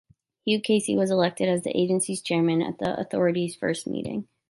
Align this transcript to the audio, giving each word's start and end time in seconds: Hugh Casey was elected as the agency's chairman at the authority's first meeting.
Hugh 0.45 0.61
Casey 0.61 0.97
was 0.97 1.11
elected 1.11 1.47
as 1.47 1.61
the 1.61 1.79
agency's 1.79 2.23
chairman 2.23 2.59
at 2.63 2.79
the 2.79 2.99
authority's 2.99 3.55
first 3.55 3.85
meeting. 3.85 4.27